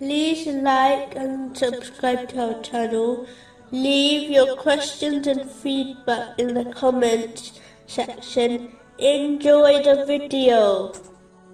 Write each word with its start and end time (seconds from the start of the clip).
like 0.00 1.14
and 1.16 1.56
subscribe 1.56 2.28
to 2.30 2.54
our 2.54 2.62
channel. 2.62 3.26
Leave 3.70 4.30
your 4.30 4.56
questions 4.56 5.26
and 5.26 5.50
feedback 5.50 6.38
in 6.38 6.54
the 6.54 6.64
comments 6.72 7.60
section. 7.86 8.72
Enjoy 8.98 9.82
the 9.82 10.04
video. 10.06 10.92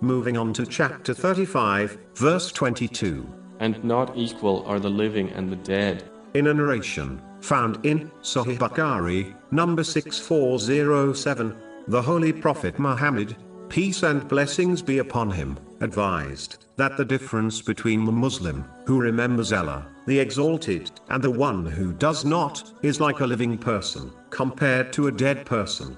Moving 0.01 0.37
on 0.37 0.53
to 0.55 0.67
chapter 0.67 1.13
35, 1.15 1.99
verse 2.15 2.51
22. 2.53 3.27
And 3.61 3.83
not 3.85 4.17
equal 4.17 4.65
are 4.67 4.81
the 4.81 4.89
living 4.89 5.31
and 5.31 5.51
the 5.51 5.57
dead. 5.57 6.05
In 6.33 6.47
a 6.47 6.55
narration, 6.55 7.21
found 7.41 7.85
in 7.85 8.11
Sahih 8.23 8.57
Bukhari, 8.57 9.35
number 9.51 9.85
6407, 9.85 11.57
the 11.89 12.01
Holy 12.01 12.33
Prophet 12.33 12.79
Muhammad, 12.79 13.37
peace 13.69 14.03
and 14.03 14.27
blessings 14.29 14.81
be 14.81 14.99
upon 14.99 15.31
him, 15.31 15.59
advised 15.81 16.65
that 16.81 16.97
the 16.97 17.05
difference 17.05 17.61
between 17.61 18.07
the 18.07 18.13
Muslim, 18.27 18.65
who 18.87 19.03
remembers 19.03 19.53
Allah, 19.53 19.87
the 20.07 20.19
Exalted, 20.19 20.91
and 21.11 21.23
the 21.23 21.31
one 21.31 21.67
who 21.67 21.93
does 21.93 22.25
not, 22.25 22.73
is 22.81 23.03
like 23.03 23.21
a 23.21 23.27
living 23.27 23.59
person, 23.59 24.11
compared 24.31 24.91
to 24.95 25.09
a 25.09 25.13
dead 25.13 25.45
person. 25.45 25.95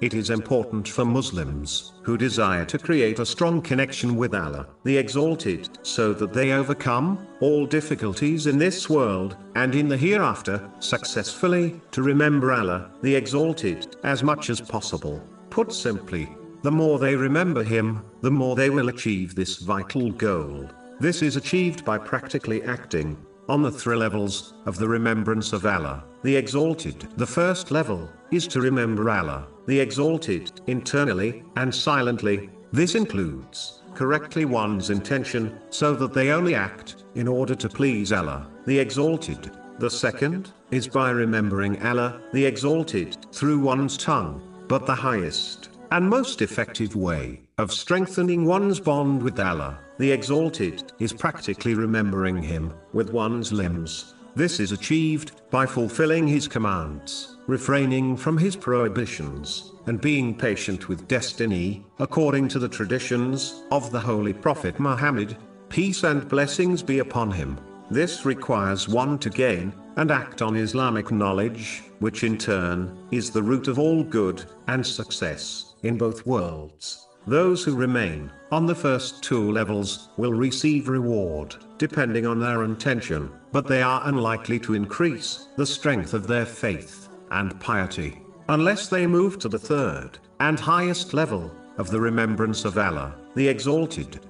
It 0.00 0.14
is 0.14 0.30
important 0.30 0.86
for 0.86 1.04
Muslims 1.04 1.94
who 2.04 2.16
desire 2.16 2.64
to 2.66 2.78
create 2.78 3.18
a 3.18 3.26
strong 3.26 3.60
connection 3.60 4.14
with 4.14 4.32
Allah, 4.32 4.68
the 4.84 4.96
Exalted, 4.96 5.68
so 5.82 6.12
that 6.12 6.32
they 6.32 6.52
overcome 6.52 7.26
all 7.40 7.66
difficulties 7.66 8.46
in 8.46 8.56
this 8.56 8.88
world 8.88 9.36
and 9.56 9.74
in 9.74 9.88
the 9.88 9.96
hereafter 9.96 10.70
successfully 10.78 11.80
to 11.90 12.02
remember 12.04 12.52
Allah, 12.52 12.92
the 13.02 13.16
Exalted, 13.16 13.96
as 14.04 14.22
much 14.22 14.48
as 14.48 14.60
possible. 14.60 15.20
Put 15.50 15.72
simply, 15.72 16.28
the 16.62 16.70
more 16.70 16.98
they 16.98 17.16
remember 17.16 17.62
Him, 17.62 18.02
the 18.20 18.30
more 18.30 18.54
they 18.54 18.70
will 18.70 18.88
achieve 18.88 19.34
this 19.34 19.58
vital 19.58 20.10
goal. 20.10 20.68
This 20.98 21.22
is 21.22 21.36
achieved 21.36 21.84
by 21.84 21.96
practically 21.96 22.62
acting 22.64 23.16
on 23.48 23.62
the 23.62 23.70
three 23.70 23.96
levels 23.96 24.54
of 24.66 24.76
the 24.76 24.88
remembrance 24.88 25.52
of 25.52 25.64
Allah, 25.64 26.04
the 26.22 26.36
Exalted. 26.36 27.08
The 27.16 27.26
first 27.26 27.70
level 27.70 28.08
is 28.30 28.46
to 28.48 28.60
remember 28.60 29.08
Allah, 29.10 29.48
the 29.66 29.80
Exalted, 29.80 30.60
internally 30.66 31.42
and 31.56 31.74
silently. 31.74 32.50
This 32.72 32.94
includes 32.94 33.82
correctly 33.94 34.44
one's 34.44 34.90
intention, 34.90 35.58
so 35.70 35.94
that 35.94 36.12
they 36.12 36.30
only 36.30 36.54
act 36.54 37.04
in 37.14 37.26
order 37.26 37.54
to 37.54 37.68
please 37.68 38.12
Allah, 38.12 38.48
the 38.66 38.78
Exalted. 38.78 39.50
The 39.78 39.90
second 39.90 40.52
is 40.70 40.86
by 40.86 41.10
remembering 41.10 41.82
Allah, 41.82 42.20
the 42.32 42.44
Exalted, 42.44 43.16
through 43.32 43.58
one's 43.60 43.96
tongue, 43.96 44.42
but 44.68 44.86
the 44.86 44.94
highest 44.94 45.70
and 45.92 46.08
most 46.08 46.40
effective 46.40 46.94
way 46.94 47.40
of 47.58 47.72
strengthening 47.72 48.44
one's 48.44 48.78
bond 48.78 49.22
with 49.22 49.40
Allah, 49.40 49.78
the 49.98 50.12
Exalted, 50.12 50.92
is 51.00 51.12
practically 51.12 51.74
remembering 51.74 52.40
Him 52.40 52.72
with 52.92 53.10
one's 53.10 53.52
limbs. 53.52 54.14
This 54.36 54.60
is 54.60 54.70
achieved 54.70 55.32
by 55.50 55.66
fulfilling 55.66 56.28
His 56.28 56.46
commands, 56.46 57.38
refraining 57.48 58.16
from 58.16 58.38
His 58.38 58.54
prohibitions, 58.54 59.72
and 59.86 60.00
being 60.00 60.36
patient 60.36 60.88
with 60.88 61.08
destiny, 61.08 61.84
according 61.98 62.46
to 62.48 62.60
the 62.60 62.68
traditions 62.68 63.64
of 63.72 63.90
the 63.90 64.00
Holy 64.00 64.32
Prophet 64.32 64.78
Muhammad. 64.78 65.36
Peace 65.68 66.04
and 66.04 66.28
blessings 66.28 66.82
be 66.82 67.00
upon 67.00 67.30
him. 67.30 67.58
This 67.90 68.24
requires 68.24 68.88
one 68.88 69.18
to 69.18 69.30
gain 69.30 69.72
and 69.96 70.12
act 70.12 70.42
on 70.42 70.56
Islamic 70.56 71.10
knowledge, 71.10 71.82
which 71.98 72.22
in 72.22 72.38
turn 72.38 72.96
is 73.10 73.30
the 73.30 73.42
root 73.42 73.66
of 73.66 73.78
all 73.78 74.04
good 74.04 74.44
and 74.68 74.86
success 74.86 75.69
in 75.82 75.96
both 75.96 76.26
worlds. 76.26 77.06
Those 77.26 77.62
who 77.62 77.76
remain 77.76 78.30
on 78.50 78.66
the 78.66 78.74
first 78.74 79.22
two 79.22 79.52
levels 79.52 80.08
will 80.16 80.32
receive 80.32 80.88
reward, 80.88 81.54
depending 81.78 82.26
on 82.26 82.40
their 82.40 82.64
intention, 82.64 83.30
but 83.52 83.66
they 83.66 83.82
are 83.82 84.02
unlikely 84.04 84.58
to 84.60 84.74
increase 84.74 85.48
the 85.56 85.66
strength 85.66 86.14
of 86.14 86.26
their 86.26 86.46
faith 86.46 87.08
and 87.30 87.58
piety 87.60 88.22
unless 88.48 88.88
they 88.88 89.06
move 89.06 89.38
to 89.38 89.48
the 89.48 89.58
third 89.58 90.18
and 90.40 90.58
highest 90.58 91.14
level 91.14 91.50
of 91.78 91.90
the 91.90 92.00
remembrance 92.00 92.64
of 92.64 92.76
Allah, 92.76 93.14
the 93.36 93.46
Exalted. 93.46 94.20